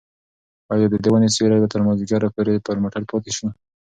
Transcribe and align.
ایا 0.73 0.87
د 0.89 0.95
دې 1.03 1.09
ونې 1.11 1.29
سیوری 1.35 1.57
به 1.61 1.67
تر 1.73 1.81
مازدیګره 1.85 2.27
پورې 2.35 2.63
پر 2.65 2.77
موټر 2.83 3.03
پاتې 3.09 3.31
شي؟ 3.37 3.47